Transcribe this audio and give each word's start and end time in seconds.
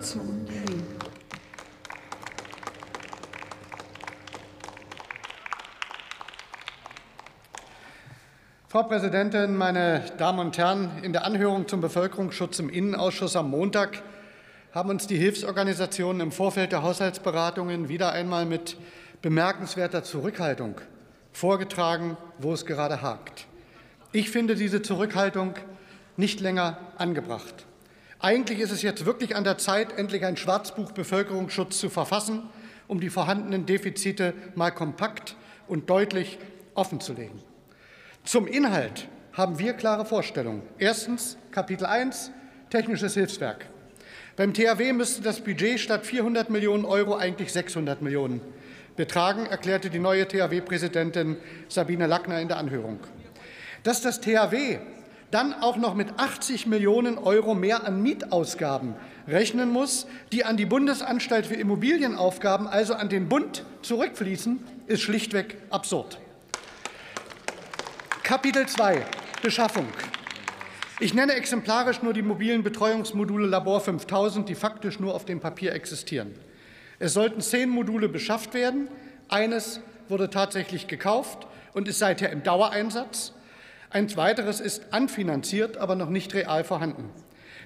Die 0.00 0.18
Linke. 0.18 0.84
Frau 8.68 8.84
Präsidentin, 8.84 9.56
meine 9.56 10.04
Damen 10.18 10.38
und 10.38 10.56
Herren! 10.56 11.02
In 11.02 11.12
der 11.12 11.24
Anhörung 11.24 11.66
zum 11.66 11.80
Bevölkerungsschutz 11.80 12.60
im 12.60 12.68
Innenausschuss 12.68 13.34
am 13.34 13.50
Montag 13.50 14.02
haben 14.72 14.90
uns 14.90 15.08
die 15.08 15.16
Hilfsorganisationen 15.16 16.20
im 16.20 16.30
Vorfeld 16.30 16.70
der 16.70 16.84
Haushaltsberatungen 16.84 17.88
wieder 17.88 18.12
einmal 18.12 18.46
mit 18.46 18.76
bemerkenswerter 19.20 20.04
Zurückhaltung 20.04 20.80
vorgetragen, 21.32 22.16
wo 22.38 22.52
es 22.52 22.66
gerade 22.66 23.02
hakt. 23.02 23.46
Ich 24.12 24.30
finde 24.30 24.54
diese 24.54 24.80
Zurückhaltung 24.80 25.54
nicht 26.16 26.38
länger 26.38 26.78
angebracht. 26.98 27.66
Eigentlich 28.20 28.58
ist 28.58 28.72
es 28.72 28.82
jetzt 28.82 29.06
wirklich 29.06 29.36
an 29.36 29.44
der 29.44 29.58
Zeit, 29.58 29.96
endlich 29.96 30.24
ein 30.24 30.36
Schwarzbuch 30.36 30.90
Bevölkerungsschutz 30.90 31.78
zu 31.78 31.88
verfassen, 31.88 32.48
um 32.88 33.00
die 33.00 33.10
vorhandenen 33.10 33.64
Defizite 33.64 34.34
mal 34.56 34.70
kompakt 34.70 35.36
und 35.68 35.88
deutlich 35.88 36.38
offenzulegen. 36.74 37.40
Zum 38.24 38.48
Inhalt 38.48 39.06
haben 39.32 39.60
wir 39.60 39.72
klare 39.74 40.04
Vorstellungen. 40.04 40.62
Erstens 40.78 41.36
Kapitel 41.52 41.86
1 41.86 42.32
Technisches 42.70 43.14
Hilfswerk. 43.14 43.66
Beim 44.36 44.52
THW 44.52 44.92
müsste 44.92 45.22
das 45.22 45.40
Budget 45.40 45.80
statt 45.80 46.04
400 46.04 46.50
Millionen 46.50 46.84
Euro 46.84 47.16
eigentlich 47.16 47.52
600 47.52 48.02
Millionen 48.02 48.40
betragen, 48.94 49.46
erklärte 49.46 49.90
die 49.90 50.00
neue 50.00 50.28
THW-Präsidentin 50.28 51.36
Sabine 51.68 52.06
Lackner 52.06 52.40
in 52.40 52.48
der 52.48 52.58
Anhörung. 52.58 53.00
Dass 53.84 54.02
das 54.02 54.20
THW 54.20 54.78
dann 55.30 55.52
auch 55.54 55.76
noch 55.76 55.94
mit 55.94 56.18
80 56.18 56.66
Millionen 56.66 57.18
Euro 57.18 57.54
mehr 57.54 57.84
an 57.86 58.02
Mietausgaben 58.02 58.94
rechnen 59.26 59.70
muss, 59.70 60.06
die 60.32 60.44
an 60.44 60.56
die 60.56 60.66
Bundesanstalt 60.66 61.46
für 61.46 61.54
Immobilienaufgaben, 61.54 62.66
also 62.66 62.94
an 62.94 63.08
den 63.08 63.28
Bund, 63.28 63.64
zurückfließen, 63.82 64.58
ist 64.86 65.02
schlichtweg 65.02 65.58
absurd. 65.70 66.18
Kapitel 68.22 68.66
2 68.66 69.04
Beschaffung. 69.42 69.86
Ich 71.00 71.14
nenne 71.14 71.34
exemplarisch 71.34 72.02
nur 72.02 72.12
die 72.12 72.22
mobilen 72.22 72.64
Betreuungsmodule 72.64 73.46
Labor 73.46 73.80
5000, 73.80 74.48
die 74.48 74.56
faktisch 74.56 74.98
nur 74.98 75.14
auf 75.14 75.24
dem 75.24 75.38
Papier 75.38 75.72
existieren. 75.72 76.34
Es 76.98 77.12
sollten 77.12 77.40
zehn 77.40 77.68
Module 77.68 78.08
beschafft 78.08 78.52
werden. 78.52 78.88
Eines 79.28 79.80
wurde 80.08 80.28
tatsächlich 80.28 80.88
gekauft 80.88 81.46
und 81.72 81.86
ist 81.86 82.00
seither 82.00 82.30
im 82.30 82.42
Dauereinsatz. 82.42 83.32
Ein 83.90 84.14
weiteres 84.16 84.60
ist 84.60 84.92
anfinanziert, 84.92 85.78
aber 85.78 85.94
noch 85.94 86.10
nicht 86.10 86.34
real 86.34 86.62
vorhanden. 86.62 87.10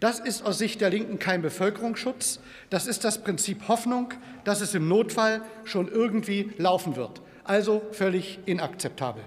Das 0.00 0.18
ist 0.18 0.44
aus 0.44 0.58
Sicht 0.58 0.80
der 0.80 0.90
Linken 0.90 1.18
kein 1.18 1.42
Bevölkerungsschutz. 1.42 2.40
Das 2.70 2.86
ist 2.86 3.04
das 3.04 3.22
Prinzip 3.22 3.68
Hoffnung, 3.68 4.12
dass 4.44 4.60
es 4.60 4.74
im 4.74 4.88
Notfall 4.88 5.42
schon 5.64 5.88
irgendwie 5.88 6.52
laufen 6.58 6.96
wird. 6.96 7.22
Also 7.44 7.82
völlig 7.92 8.38
inakzeptabel. 8.46 9.22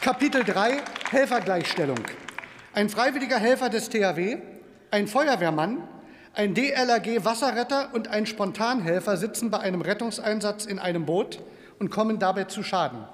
Kapitel 0.00 0.44
3 0.44 0.82
Helfergleichstellung. 1.10 2.00
Ein 2.74 2.88
freiwilliger 2.88 3.38
Helfer 3.38 3.70
des 3.70 3.88
THW, 3.88 4.38
ein 4.90 5.06
Feuerwehrmann, 5.06 5.86
ein 6.34 6.54
DLRG 6.54 7.24
Wasserretter 7.24 7.90
und 7.94 8.08
ein 8.08 8.26
Spontanhelfer 8.26 9.16
sitzen 9.16 9.50
bei 9.50 9.60
einem 9.60 9.80
Rettungseinsatz 9.80 10.66
in 10.66 10.78
einem 10.78 11.06
Boot 11.06 11.40
und 11.78 11.90
kommen 11.90 12.18
dabei 12.18 12.44
zu 12.44 12.62
Schaden. 12.62 13.04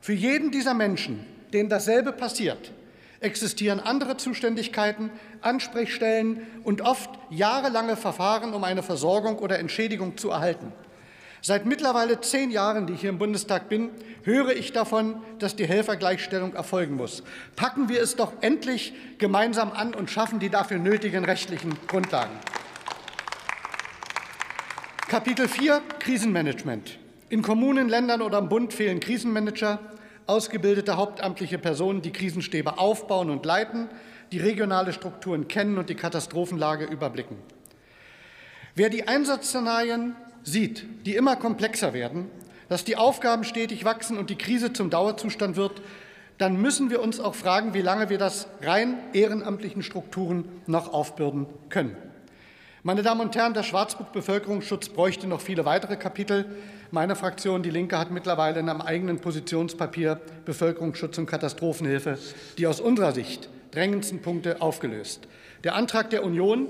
Für 0.00 0.12
jeden 0.12 0.50
dieser 0.50 0.74
Menschen, 0.74 1.24
denen 1.52 1.68
dasselbe 1.68 2.12
passiert, 2.12 2.72
existieren 3.20 3.80
andere 3.80 4.16
Zuständigkeiten, 4.16 5.10
Ansprechstellen 5.40 6.46
und 6.64 6.82
oft 6.82 7.10
jahrelange 7.30 7.96
Verfahren, 7.96 8.54
um 8.54 8.64
eine 8.64 8.82
Versorgung 8.82 9.38
oder 9.38 9.58
Entschädigung 9.58 10.16
zu 10.16 10.30
erhalten. 10.30 10.72
Seit 11.42 11.64
mittlerweile 11.64 12.20
zehn 12.20 12.50
Jahren, 12.50 12.86
die 12.86 12.94
ich 12.94 13.02
hier 13.02 13.10
im 13.10 13.18
Bundestag 13.18 13.68
bin, 13.68 13.90
höre 14.24 14.50
ich 14.50 14.72
davon, 14.72 15.22
dass 15.38 15.54
die 15.54 15.66
Helfergleichstellung 15.66 16.54
erfolgen 16.54 16.96
muss. 16.96 17.22
Packen 17.54 17.88
wir 17.88 18.02
es 18.02 18.16
doch 18.16 18.32
endlich 18.40 18.94
gemeinsam 19.18 19.70
an 19.70 19.94
und 19.94 20.10
schaffen 20.10 20.40
die 20.40 20.50
dafür 20.50 20.78
nötigen 20.78 21.24
rechtlichen 21.24 21.76
Grundlagen. 21.86 22.34
Kapitel 25.08 25.46
4 25.46 25.82
Krisenmanagement. 26.00 26.98
In 27.28 27.42
Kommunen, 27.42 27.88
Ländern 27.88 28.22
oder 28.22 28.38
im 28.38 28.48
Bund 28.48 28.72
fehlen 28.72 29.00
Krisenmanager, 29.00 29.80
ausgebildete 30.28 30.96
hauptamtliche 30.96 31.58
Personen, 31.58 32.00
die 32.00 32.12
Krisenstäbe 32.12 32.78
aufbauen 32.78 33.30
und 33.30 33.44
leiten, 33.44 33.88
die 34.30 34.38
regionale 34.38 34.92
Strukturen 34.92 35.48
kennen 35.48 35.76
und 35.76 35.90
die 35.90 35.96
Katastrophenlage 35.96 36.84
überblicken. 36.84 37.36
Wer 38.76 38.90
die 38.90 39.08
Einsatzszenarien 39.08 40.14
sieht, 40.44 40.84
die 41.04 41.16
immer 41.16 41.34
komplexer 41.34 41.92
werden, 41.92 42.30
dass 42.68 42.84
die 42.84 42.96
Aufgaben 42.96 43.42
stetig 43.42 43.84
wachsen 43.84 44.18
und 44.18 44.30
die 44.30 44.38
Krise 44.38 44.72
zum 44.72 44.90
Dauerzustand 44.90 45.56
wird, 45.56 45.82
dann 46.38 46.60
müssen 46.60 46.90
wir 46.90 47.02
uns 47.02 47.18
auch 47.18 47.34
fragen, 47.34 47.74
wie 47.74 47.82
lange 47.82 48.08
wir 48.08 48.18
das 48.18 48.46
rein 48.62 48.98
ehrenamtlichen 49.14 49.82
Strukturen 49.82 50.44
noch 50.66 50.92
aufbürden 50.92 51.46
können. 51.70 51.96
Meine 52.86 53.02
Damen 53.02 53.22
und 53.22 53.34
Herren, 53.34 53.52
das 53.52 53.66
Schwarzbuch 53.66 54.10
Bevölkerungsschutz 54.10 54.90
bräuchte 54.90 55.26
noch 55.26 55.40
viele 55.40 55.64
weitere 55.64 55.96
Kapitel. 55.96 56.44
Meine 56.92 57.16
Fraktion, 57.16 57.64
die 57.64 57.70
Linke, 57.70 57.98
hat 57.98 58.12
mittlerweile 58.12 58.60
in 58.60 58.68
einem 58.68 58.80
eigenen 58.80 59.18
Positionspapier 59.18 60.20
Bevölkerungsschutz 60.44 61.18
und 61.18 61.26
Katastrophenhilfe 61.26 62.16
die 62.58 62.68
aus 62.68 62.80
unserer 62.80 63.10
Sicht 63.10 63.48
drängendsten 63.72 64.22
Punkte 64.22 64.62
aufgelöst. 64.62 65.26
Der 65.64 65.74
Antrag 65.74 66.10
der 66.10 66.22
Union 66.22 66.68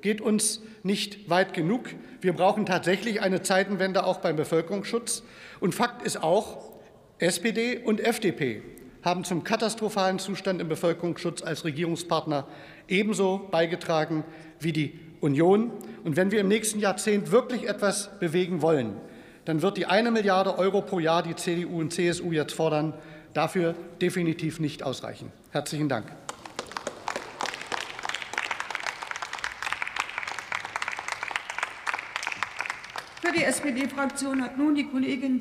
geht 0.00 0.22
uns 0.22 0.62
nicht 0.84 1.28
weit 1.28 1.52
genug. 1.52 1.90
Wir 2.22 2.32
brauchen 2.32 2.64
tatsächlich 2.64 3.20
eine 3.20 3.42
Zeitenwende 3.42 4.06
auch 4.06 4.20
beim 4.20 4.36
Bevölkerungsschutz. 4.36 5.22
Und 5.60 5.74
Fakt 5.74 6.00
ist 6.00 6.22
auch, 6.22 6.78
SPD 7.18 7.76
und 7.76 8.00
FDP 8.00 8.62
haben 9.02 9.22
zum 9.24 9.44
katastrophalen 9.44 10.18
Zustand 10.18 10.62
im 10.62 10.68
Bevölkerungsschutz 10.70 11.42
als 11.42 11.66
Regierungspartner 11.66 12.46
ebenso 12.88 13.48
beigetragen 13.50 14.24
wie 14.60 14.72
die 14.72 15.07
Union. 15.20 15.70
Und 16.04 16.16
wenn 16.16 16.30
wir 16.30 16.40
im 16.40 16.48
nächsten 16.48 16.78
Jahrzehnt 16.78 17.30
wirklich 17.30 17.68
etwas 17.68 18.10
bewegen 18.18 18.62
wollen, 18.62 18.96
dann 19.44 19.62
wird 19.62 19.76
die 19.76 19.86
eine 19.86 20.10
Milliarde 20.10 20.58
Euro 20.58 20.82
pro 20.82 20.98
Jahr, 20.98 21.22
die 21.22 21.34
CDU 21.34 21.80
und 21.80 21.92
CSU 21.92 22.32
jetzt 22.32 22.52
fordern, 22.52 22.94
dafür 23.34 23.74
definitiv 24.00 24.60
nicht 24.60 24.82
ausreichen. 24.82 25.32
Herzlichen 25.50 25.88
Dank. 25.88 26.06
Für 33.22 33.32
die 33.32 33.44
SPD-Fraktion 33.44 34.42
hat 34.42 34.56
nun 34.56 34.74
die 34.74 34.84
Kollegin 34.84 35.36